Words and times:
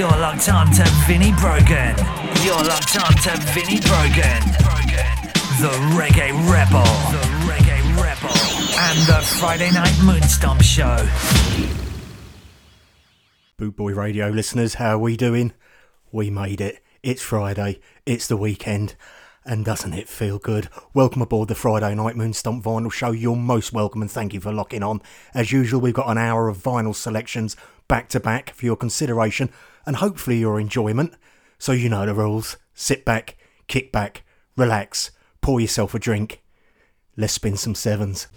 You're 0.00 0.08
locked 0.08 0.48
on 0.48 0.72
to 0.72 0.84
Vinnie 1.06 1.32
Brogan. 1.32 1.94
You're 2.42 2.64
locked 2.64 2.96
on 2.96 3.12
to 3.12 3.38
Brogan. 3.52 4.40
The 5.60 5.76
Reggae 5.92 6.32
Rebel. 6.50 6.82
The 7.12 7.26
Reggae 7.44 7.96
Rebel. 8.02 8.34
And 8.78 8.98
the 9.06 9.20
Friday 9.38 9.70
Night 9.70 9.92
Moonstomp 10.00 10.62
Show. 10.62 11.06
Boot 13.58 13.76
Boy 13.76 13.92
Radio 13.92 14.28
listeners, 14.28 14.76
how 14.76 14.94
are 14.94 14.98
we 14.98 15.18
doing? 15.18 15.52
We 16.10 16.30
made 16.30 16.62
it. 16.62 16.82
It's 17.02 17.20
Friday. 17.20 17.78
It's 18.06 18.26
the 18.26 18.38
weekend. 18.38 18.94
And 19.44 19.66
doesn't 19.66 19.92
it 19.92 20.08
feel 20.08 20.38
good? 20.38 20.70
Welcome 20.94 21.20
aboard 21.20 21.48
the 21.48 21.54
Friday 21.54 21.94
Night 21.94 22.16
Moonstomp 22.16 22.62
Vinyl 22.62 22.90
Show. 22.90 23.10
You're 23.10 23.36
most 23.36 23.74
welcome 23.74 24.00
and 24.00 24.10
thank 24.10 24.32
you 24.32 24.40
for 24.40 24.50
locking 24.50 24.82
on. 24.82 25.02
As 25.34 25.52
usual, 25.52 25.82
we've 25.82 25.92
got 25.92 26.08
an 26.08 26.16
hour 26.16 26.48
of 26.48 26.56
vinyl 26.56 26.94
selections 26.94 27.54
back 27.86 28.08
to 28.08 28.20
back 28.20 28.54
for 28.54 28.64
your 28.64 28.76
consideration 28.76 29.50
and 29.90 29.96
hopefully 29.96 30.38
your 30.38 30.60
enjoyment. 30.60 31.12
So 31.58 31.72
you 31.72 31.88
know 31.88 32.06
the 32.06 32.14
rules. 32.14 32.58
Sit 32.74 33.04
back, 33.04 33.36
kick 33.66 33.90
back, 33.90 34.22
relax, 34.56 35.10
pour 35.40 35.60
yourself 35.60 35.96
a 35.96 35.98
drink. 35.98 36.44
Let's 37.16 37.32
spin 37.32 37.56
some 37.56 37.74
sevens. 37.74 38.28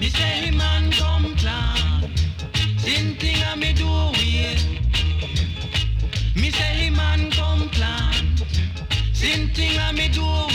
Me 0.00 0.08
say 0.10 0.50
man 0.50 0.90
come 0.92 1.34
plan, 1.36 2.10
same 2.78 3.16
thing 3.16 3.36
a 3.52 3.56
me 3.56 3.72
do 3.72 3.88
it. 4.14 4.66
Me 6.34 6.50
say 6.50 6.90
man 6.90 7.30
come 7.30 7.68
plan, 7.70 8.36
same 9.12 9.48
thing 9.50 9.78
a 9.78 9.92
me 9.92 10.08
do 10.08 10.24
it. 10.48 10.53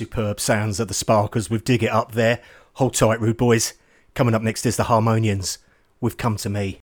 Superb 0.00 0.40
sounds 0.40 0.80
of 0.80 0.88
the 0.88 0.94
Sparkers 0.94 1.50
with 1.50 1.62
Dig 1.62 1.82
It 1.82 1.88
Up 1.90 2.12
there. 2.12 2.40
Hold 2.76 2.94
tight, 2.94 3.20
rude 3.20 3.36
boys. 3.36 3.74
Coming 4.14 4.34
up 4.34 4.40
next 4.40 4.64
is 4.64 4.78
the 4.78 4.84
Harmonians. 4.84 5.58
We've 6.00 6.16
come 6.16 6.36
to 6.38 6.48
me. 6.48 6.80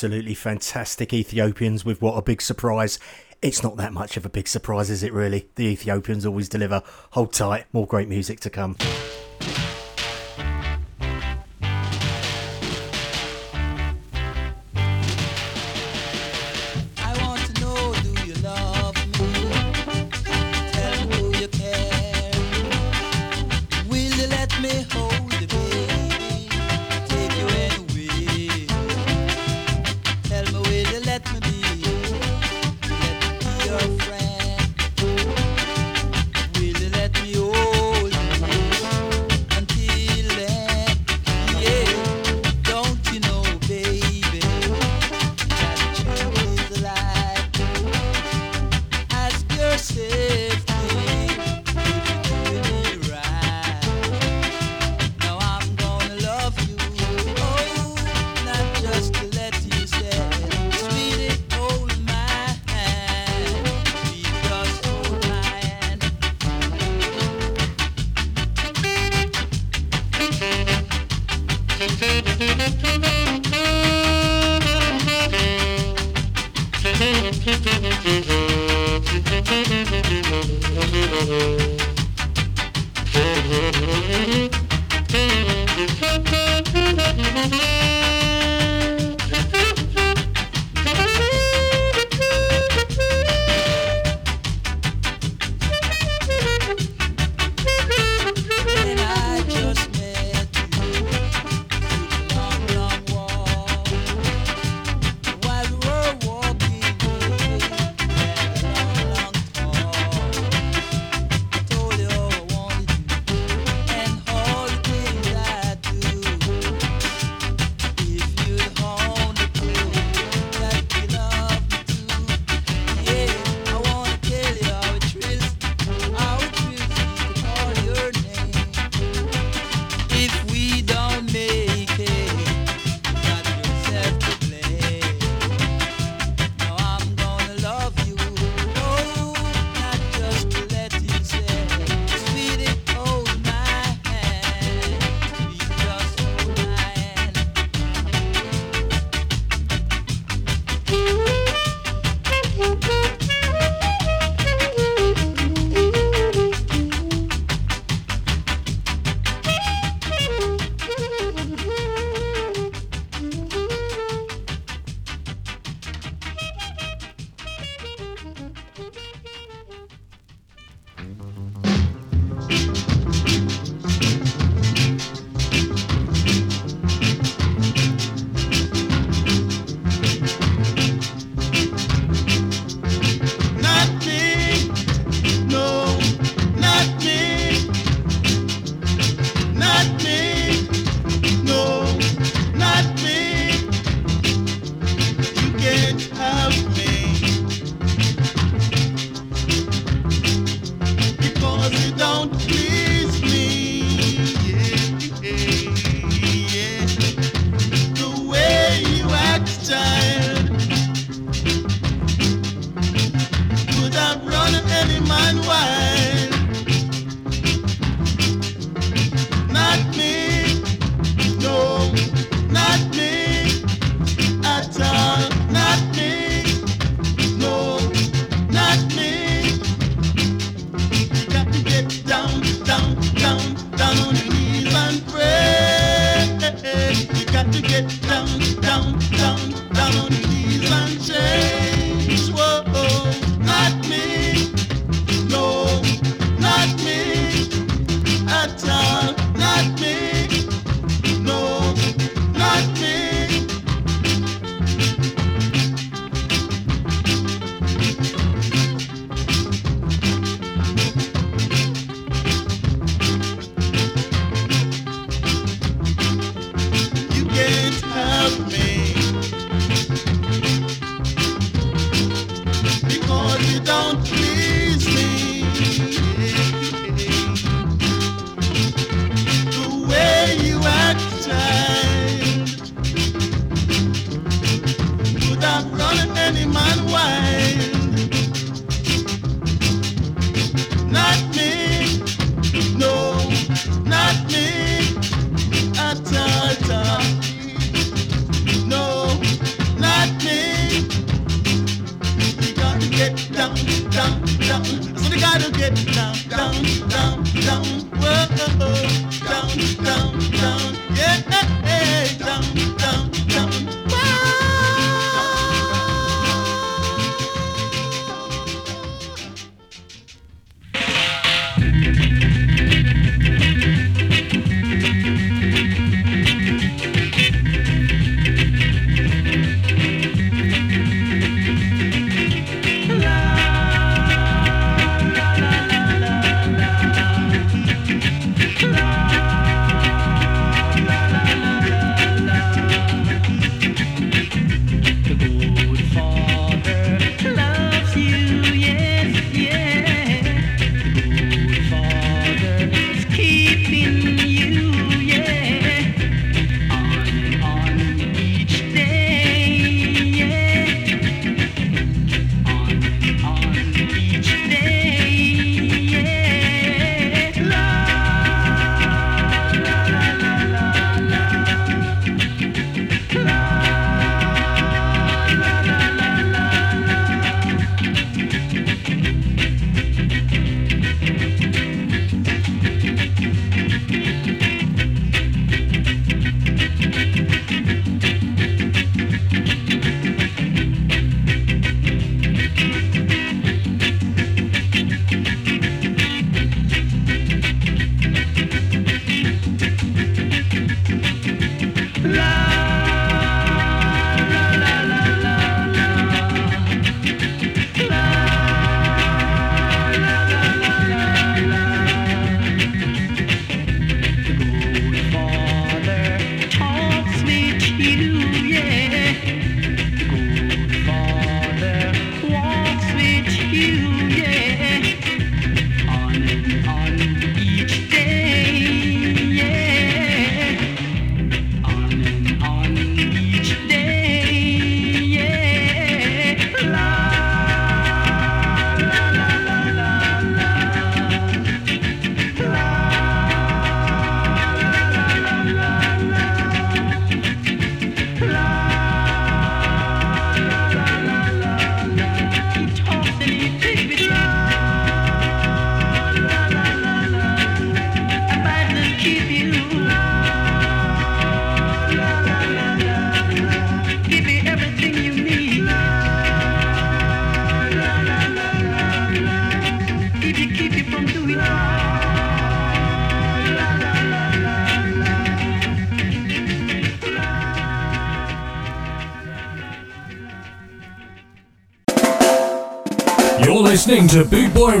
absolutely 0.00 0.32
fantastic 0.32 1.12
Ethiopians 1.12 1.84
with 1.84 2.00
what 2.00 2.16
a 2.16 2.22
big 2.22 2.40
surprise. 2.40 2.98
It's 3.42 3.62
not 3.62 3.76
that 3.76 3.92
much 3.92 4.16
of 4.16 4.24
a 4.24 4.30
big 4.30 4.48
surprise, 4.48 4.88
is 4.88 5.02
it 5.02 5.12
really? 5.12 5.50
The 5.56 5.66
Ethiopians 5.66 6.24
always 6.24 6.48
deliver. 6.48 6.82
Hold 7.10 7.34
tight, 7.34 7.66
more 7.74 7.86
great 7.86 8.08
music 8.08 8.40
to 8.40 8.48
come. 8.48 8.78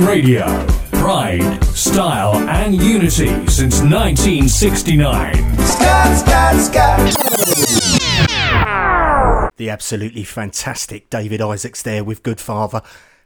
Boot 0.00 0.08
Radio. 0.08 0.66
Pride, 0.92 1.62
style, 1.64 2.34
and 2.48 2.74
unity 2.74 3.28
since 3.46 3.80
1969. 3.80 5.32
The 9.56 9.68
absolutely 9.68 10.24
fantastic 10.24 11.10
David 11.10 11.40
Isaacs 11.42 11.82
there 11.82 12.02
with 12.04 12.22
Good 12.22 12.40
Father. 12.40 12.82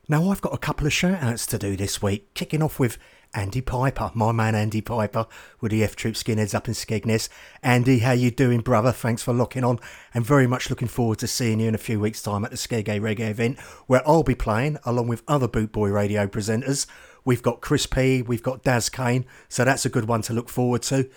Now, 0.08 0.30
I've 0.30 0.40
got 0.40 0.54
a 0.54 0.58
couple 0.58 0.86
of 0.86 0.92
shout 0.92 1.22
outs 1.22 1.46
to 1.46 1.58
do 1.58 1.76
this 1.76 2.02
week, 2.02 2.32
kicking 2.34 2.62
off 2.62 2.78
with 2.78 2.98
Andy 3.34 3.60
Piper, 3.60 4.10
my 4.14 4.32
man 4.32 4.54
Andy 4.54 4.80
Piper, 4.80 5.26
with 5.60 5.72
the 5.72 5.82
F 5.82 5.96
Troop 5.96 6.14
Skinheads 6.14 6.54
up 6.54 6.68
in 6.68 6.74
Skegness. 6.74 7.28
Andy, 7.62 7.98
how 7.98 8.12
you 8.12 8.30
doing, 8.30 8.60
brother? 8.60 8.92
Thanks 8.92 9.22
for 9.22 9.34
locking 9.34 9.64
on, 9.64 9.80
and 10.14 10.24
very 10.24 10.46
much 10.46 10.70
looking 10.70 10.88
forward 10.88 11.18
to 11.18 11.26
seeing 11.26 11.60
you 11.60 11.68
in 11.68 11.74
a 11.74 11.78
few 11.78 12.00
weeks' 12.00 12.22
time 12.22 12.44
at 12.44 12.50
the 12.50 12.56
Skegay 12.56 13.00
Reggae 13.00 13.30
event, 13.30 13.58
where 13.86 14.06
I'll 14.06 14.22
be 14.22 14.34
playing 14.34 14.78
along 14.84 15.08
with 15.08 15.22
other 15.28 15.48
Boot 15.48 15.72
Boy 15.72 15.88
Radio 15.88 16.26
presenters. 16.26 16.86
We've 17.24 17.42
got 17.42 17.60
Chris 17.60 17.86
P, 17.86 18.22
we've 18.22 18.42
got 18.42 18.62
Daz 18.62 18.88
Kane, 18.88 19.24
so 19.48 19.64
that's 19.64 19.84
a 19.84 19.90
good 19.90 20.06
one 20.06 20.22
to 20.22 20.32
look 20.32 20.48
forward 20.48 20.82
to. 20.82 21.08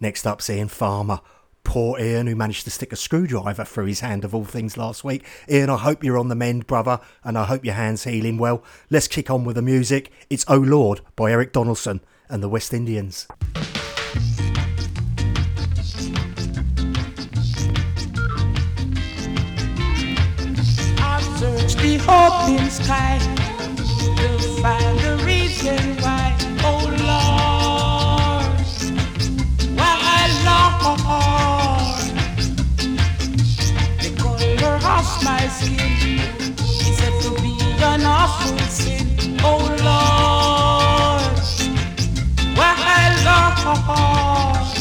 Next 0.00 0.26
up, 0.26 0.42
seeing 0.42 0.68
Farmer. 0.68 1.20
Poor 1.64 1.98
Ian, 2.00 2.26
who 2.26 2.34
managed 2.34 2.64
to 2.64 2.70
stick 2.70 2.92
a 2.92 2.96
screwdriver 2.96 3.64
through 3.64 3.86
his 3.86 4.00
hand 4.00 4.24
of 4.24 4.34
all 4.34 4.44
things 4.44 4.76
last 4.76 5.04
week. 5.04 5.24
Ian, 5.48 5.70
I 5.70 5.76
hope 5.76 6.02
you're 6.02 6.18
on 6.18 6.28
the 6.28 6.34
mend, 6.34 6.66
brother, 6.66 7.00
and 7.22 7.38
I 7.38 7.44
hope 7.44 7.64
your 7.64 7.74
hand's 7.74 8.04
healing 8.04 8.38
well. 8.38 8.64
Let's 8.90 9.06
kick 9.06 9.30
on 9.30 9.44
with 9.44 9.56
the 9.56 9.62
music. 9.62 10.10
It's 10.28 10.44
Oh 10.48 10.58
Lord 10.58 11.00
by 11.14 11.30
Eric 11.30 11.52
Donaldson 11.52 12.00
and 12.28 12.42
the 12.42 12.48
West 12.48 12.74
Indians. 12.74 13.28
The 21.40 22.68
sky 22.68 23.18
to 24.16 24.38
find 24.60 24.98
the 24.98 25.24
reason 25.24 25.96
why. 26.02 26.36
Oh 26.62 26.84
Lord, 28.36 28.58
why 29.78 31.04
Lord? 31.06 31.29
My 35.24 35.46
skin 35.48 36.18
is 36.58 36.98
said 36.98 37.14
to 37.22 37.30
be 37.42 37.56
an 37.82 38.02
awful 38.04 38.58
sin. 38.68 39.06
Oh 39.42 39.58
Lord, 39.88 41.38
why 42.56 42.74
Lord? 43.24 44.79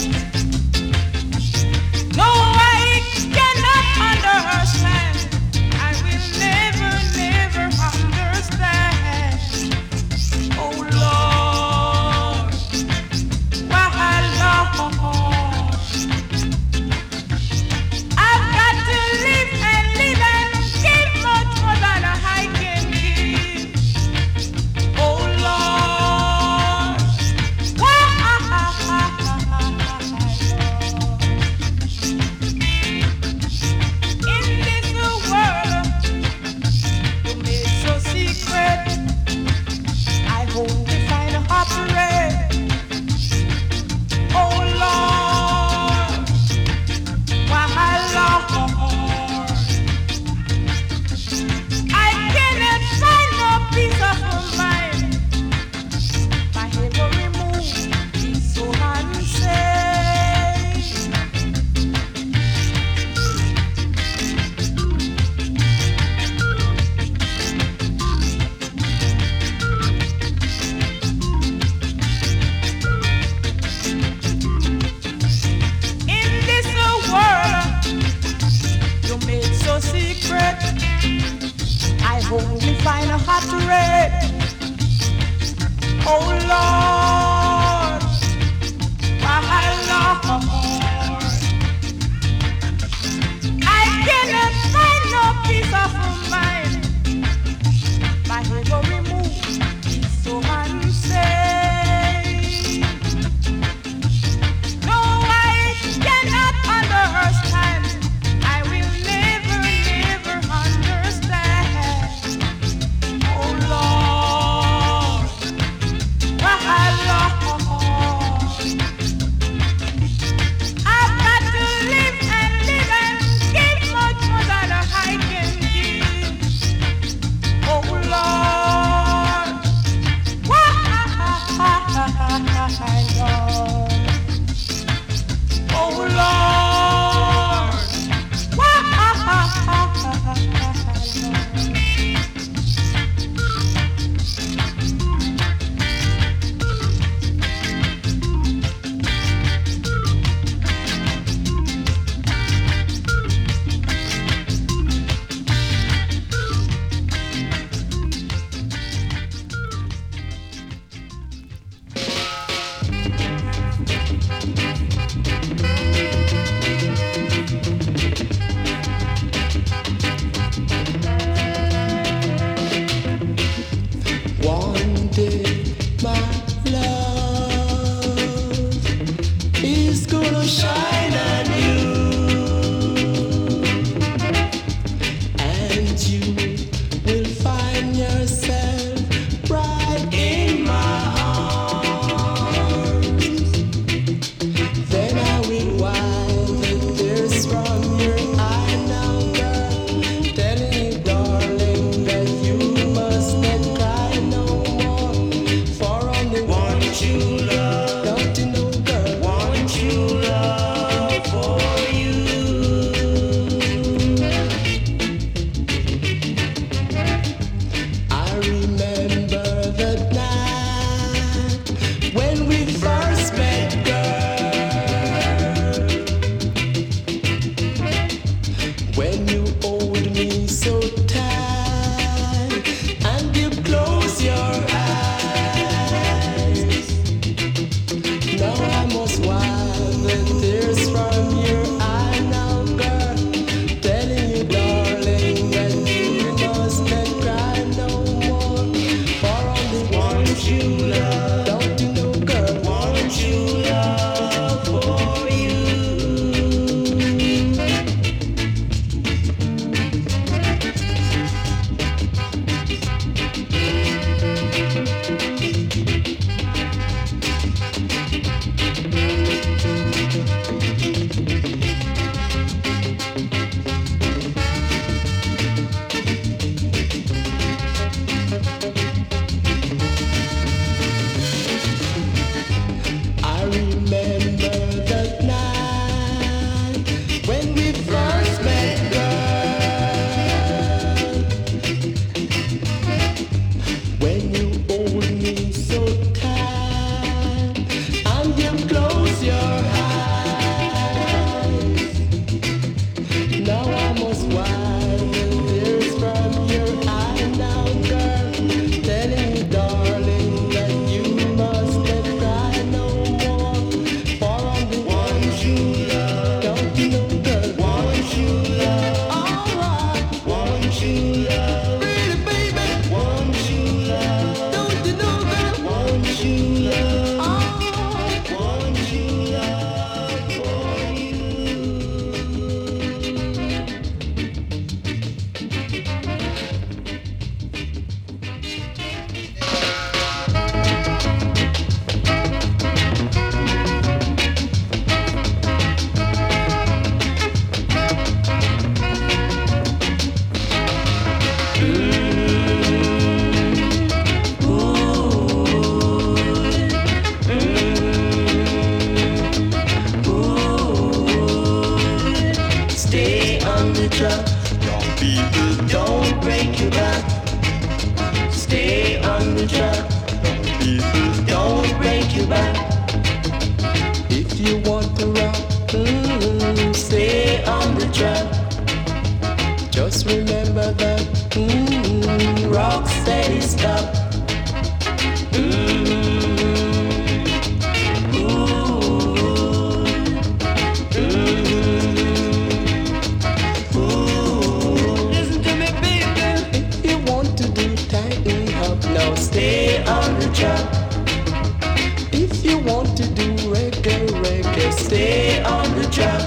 to 402.99 403.07
do 403.15 403.33
reggae, 403.53 404.07
reggae. 404.23 404.73
Stay 404.73 405.41
on 405.43 405.63
the 405.79 405.87
track, 405.89 406.19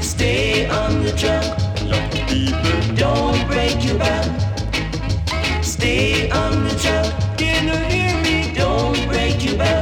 stay 0.00 0.68
on 0.68 1.02
the 1.02 1.12
job. 1.16 1.42
Lucky 1.82 2.22
people 2.32 2.94
don't 2.94 3.44
break 3.48 3.84
your 3.84 3.98
back. 3.98 4.24
Stay 5.60 6.30
on 6.30 6.62
the 6.62 6.74
track. 6.76 7.38
can 7.38 7.66
you 7.66 7.78
hear 7.90 8.14
me? 8.22 8.54
Don't 8.54 9.08
break 9.08 9.44
your 9.44 9.58
back. 9.58 9.81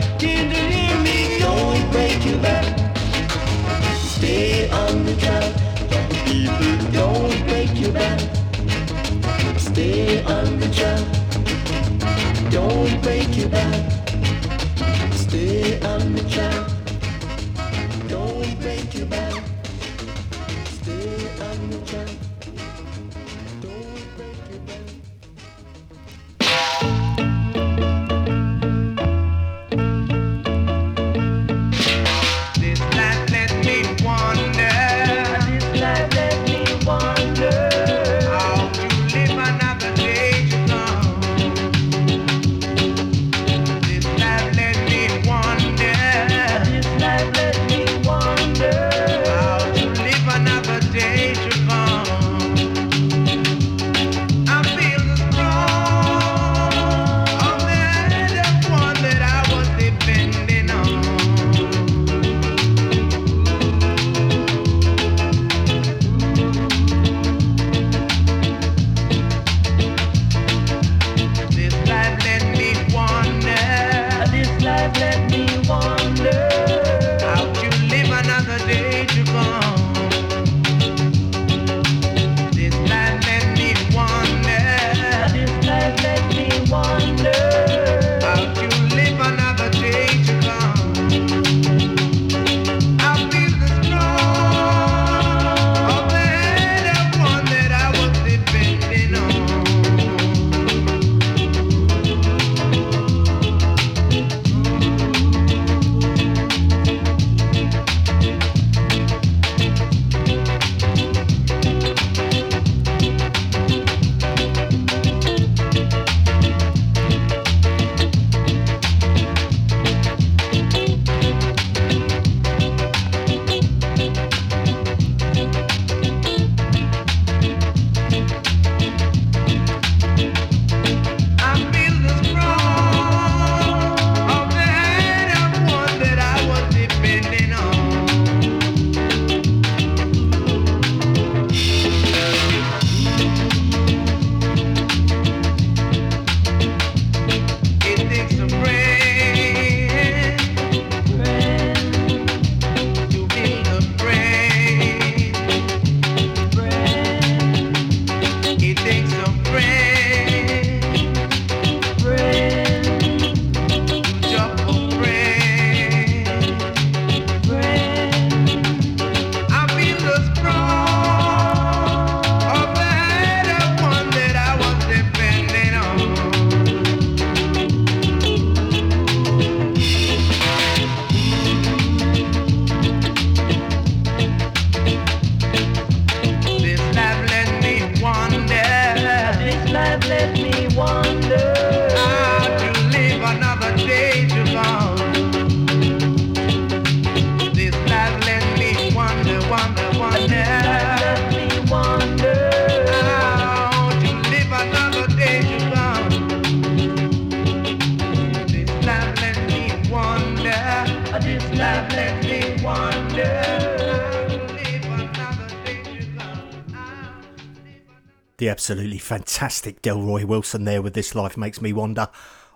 absolutely 218.61 218.99
fantastic 218.99 219.81
Delroy 219.81 220.23
Wilson 220.23 220.65
there 220.65 220.83
with 220.83 220.93
This 220.93 221.15
Life 221.15 221.35
Makes 221.35 221.63
Me 221.63 221.73
Wonder. 221.73 222.09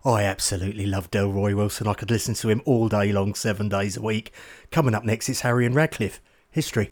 I 0.06 0.22
absolutely 0.22 0.86
love 0.86 1.10
Delroy 1.10 1.56
Wilson. 1.56 1.88
I 1.88 1.96
could 1.96 2.12
listen 2.12 2.36
to 2.36 2.50
him 2.50 2.62
all 2.64 2.88
day 2.88 3.12
long, 3.12 3.34
seven 3.34 3.70
days 3.70 3.98
a 3.98 4.04
week. 4.04 4.32
Coming 4.70 4.94
up 4.94 5.04
next, 5.04 5.30
is 5.30 5.42
Harry 5.42 5.66
and 5.66 5.74
Radcliffe, 5.74 6.22
History. 6.52 6.92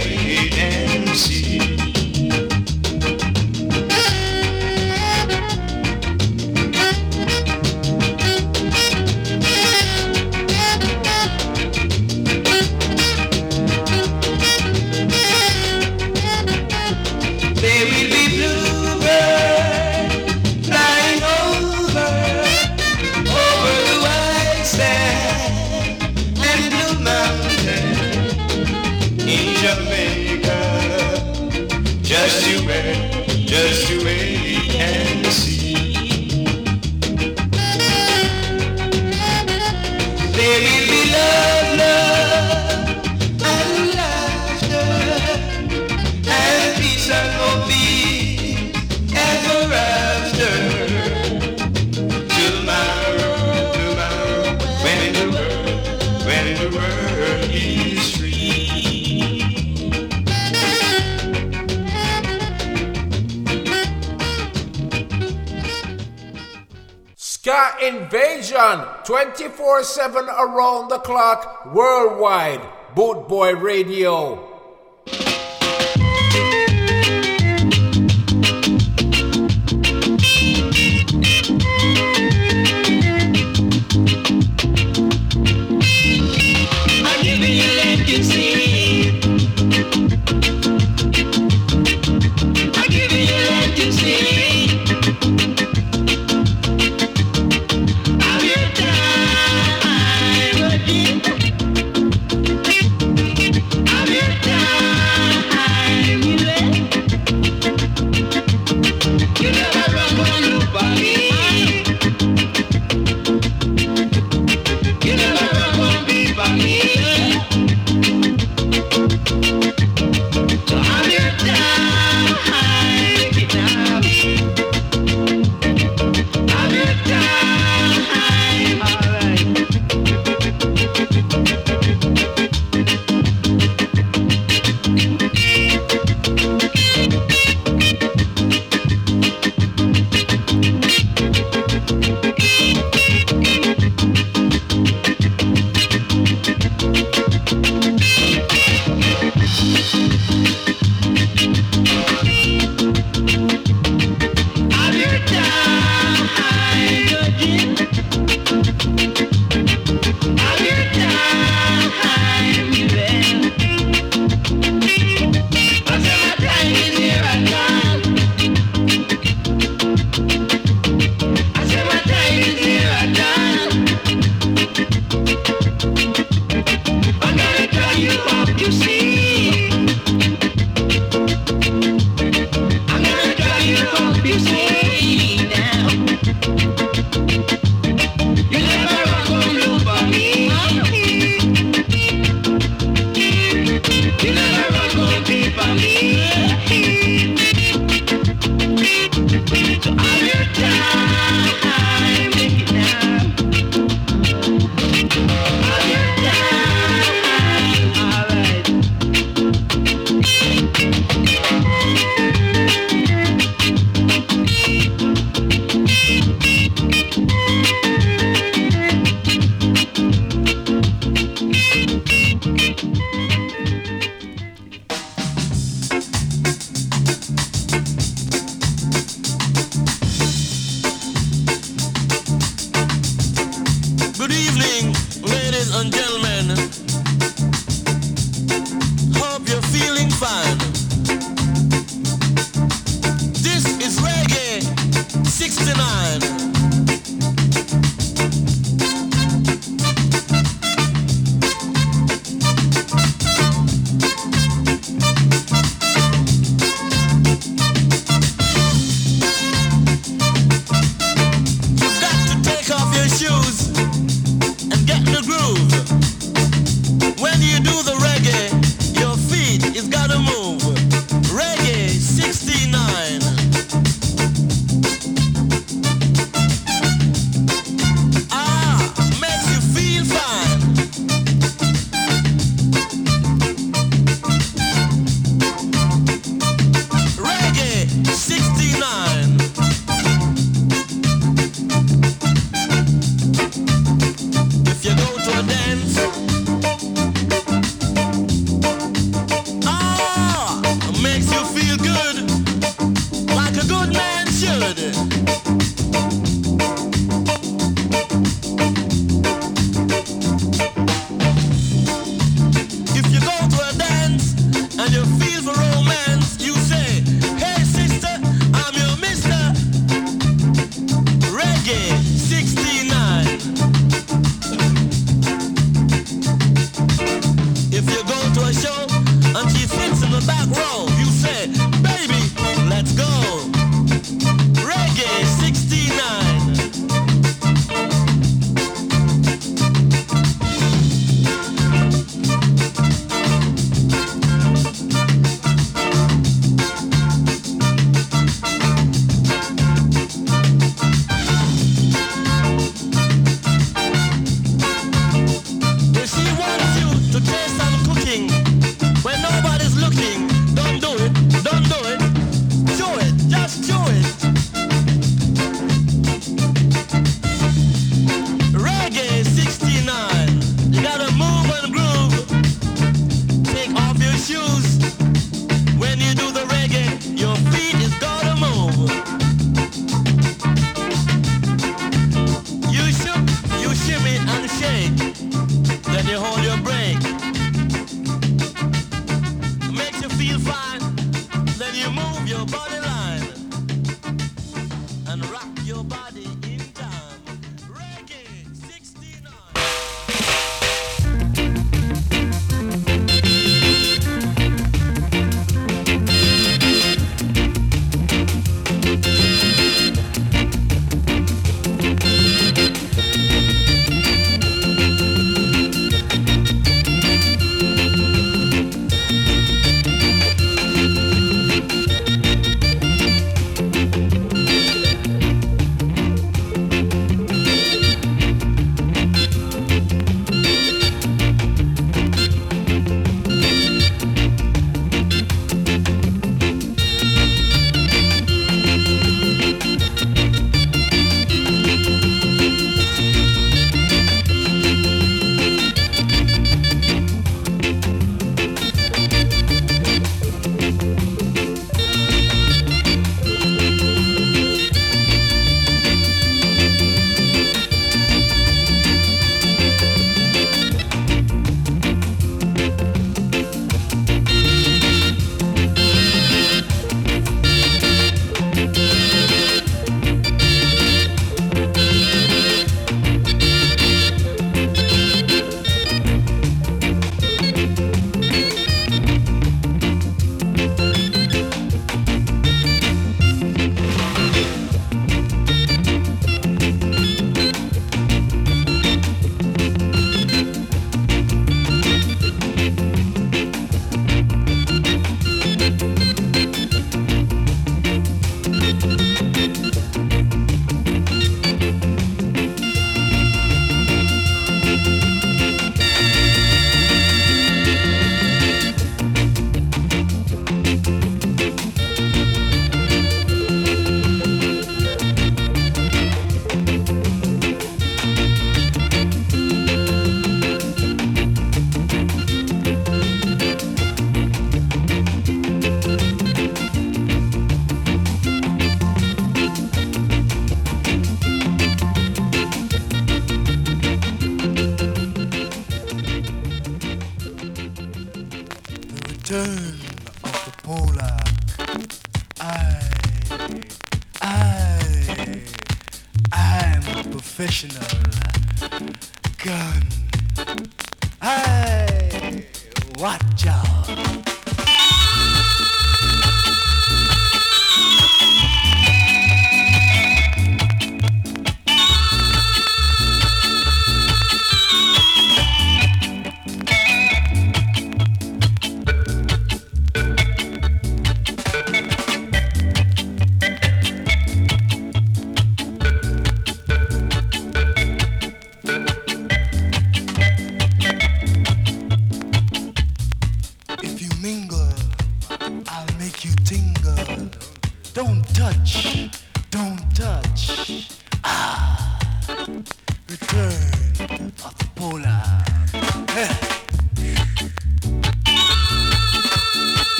24 69.11 69.83
7 69.83 70.29
around 70.29 70.87
the 70.87 70.97
clock 70.99 71.65
worldwide. 71.65 72.61
Bootboy 72.95 73.61
Radio. 73.61 74.50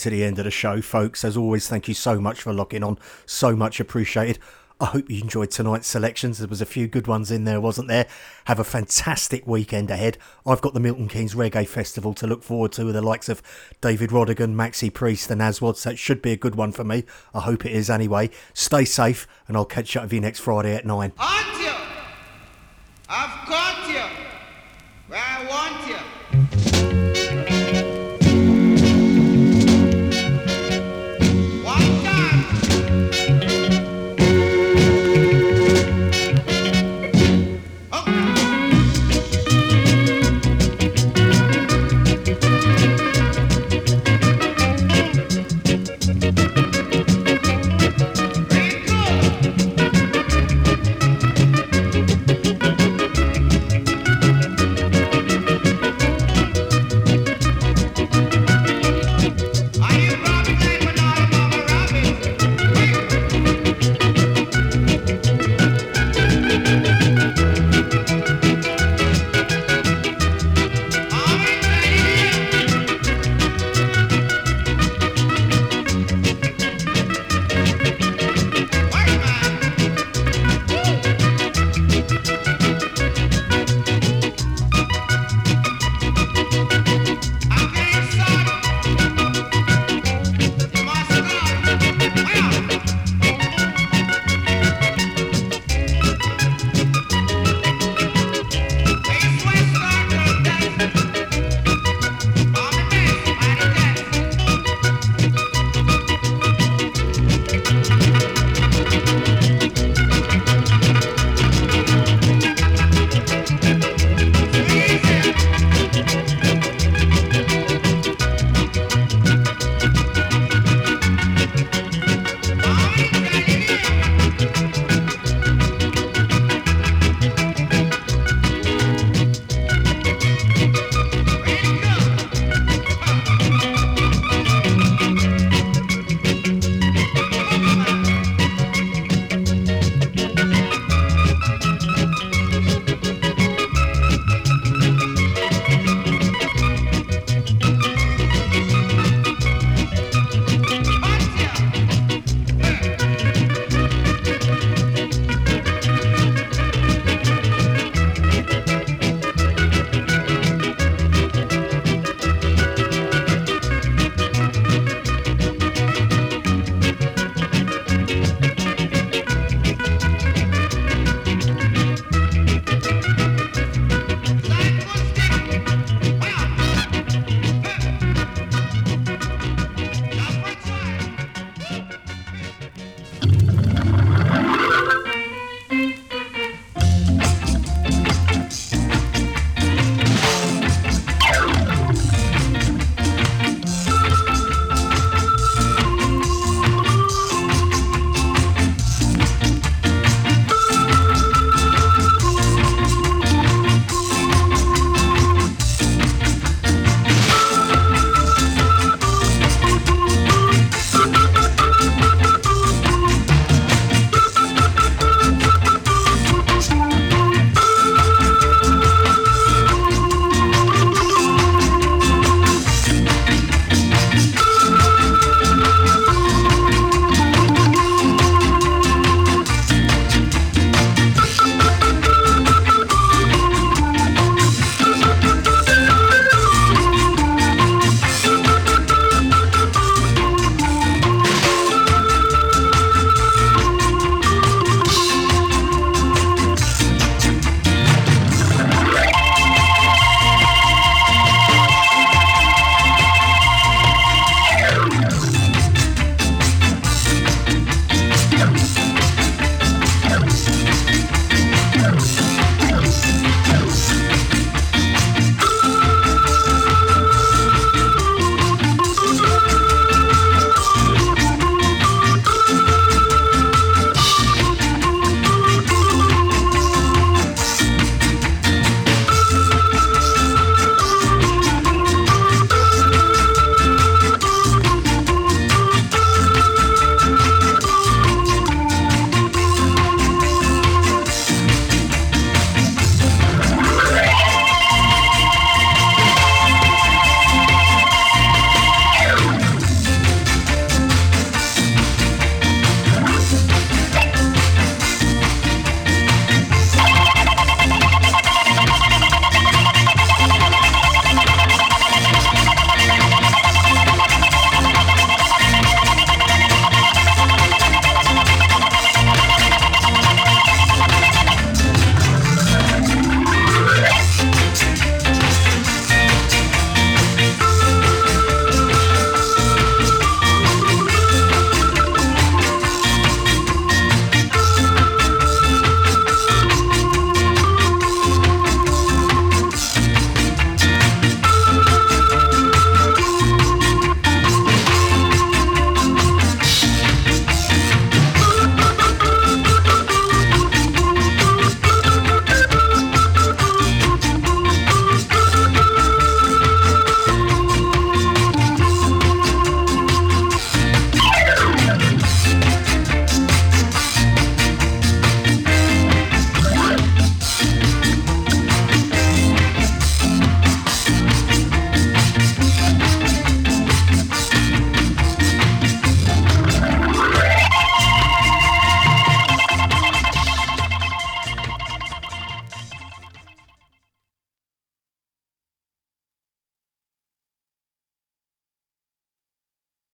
To 0.00 0.10
the 0.10 0.24
end 0.24 0.38
of 0.38 0.44
the 0.44 0.50
show, 0.50 0.80
folks. 0.80 1.24
As 1.24 1.36
always, 1.36 1.68
thank 1.68 1.88
you 1.88 1.94
so 1.94 2.20
much 2.20 2.42
for 2.42 2.52
locking 2.52 2.82
on. 2.82 2.98
So 3.26 3.54
much 3.54 3.80
appreciated. 3.80 4.38
I 4.80 4.86
hope 4.86 5.10
you 5.10 5.20
enjoyed 5.20 5.50
tonight's 5.50 5.86
selections. 5.86 6.38
There 6.38 6.48
was 6.48 6.62
a 6.62 6.66
few 6.66 6.88
good 6.88 7.06
ones 7.06 7.30
in 7.30 7.44
there, 7.44 7.60
wasn't 7.60 7.88
there? 7.88 8.06
Have 8.46 8.58
a 8.58 8.64
fantastic 8.64 9.46
weekend 9.46 9.90
ahead. 9.90 10.16
I've 10.46 10.62
got 10.62 10.72
the 10.72 10.80
Milton 10.80 11.06
Keynes 11.06 11.34
Reggae 11.34 11.68
Festival 11.68 12.14
to 12.14 12.26
look 12.26 12.42
forward 12.42 12.72
to 12.72 12.86
with 12.86 12.94
the 12.94 13.02
likes 13.02 13.28
of 13.28 13.42
David 13.82 14.08
Rodigan, 14.08 14.54
Maxi 14.54 14.92
Priest, 14.92 15.30
and 15.30 15.42
Aswad. 15.42 15.76
So 15.76 15.90
it 15.90 15.98
should 15.98 16.22
be 16.22 16.32
a 16.32 16.36
good 16.36 16.54
one 16.54 16.72
for 16.72 16.84
me. 16.84 17.04
I 17.34 17.40
hope 17.40 17.66
it 17.66 17.72
is 17.72 17.90
anyway. 17.90 18.30
Stay 18.54 18.86
safe, 18.86 19.26
and 19.48 19.56
I'll 19.56 19.66
catch 19.66 19.94
up 19.96 20.04
with 20.04 20.14
you 20.14 20.20
next 20.20 20.40
Friday 20.40 20.74
at 20.74 20.86
nine. 20.86 21.10
Antio, 21.18 21.76
I've 23.06 23.48
got 23.48 23.70